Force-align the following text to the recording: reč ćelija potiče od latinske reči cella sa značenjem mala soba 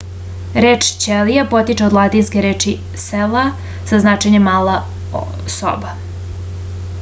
reč 0.63 0.85
ćelija 1.01 1.43
potiče 1.51 1.85
od 1.89 1.95
latinske 1.97 2.43
reči 2.45 2.73
cella 3.03 3.45
sa 3.91 4.01
značenjem 4.07 4.49
mala 4.53 4.79
soba 5.59 5.97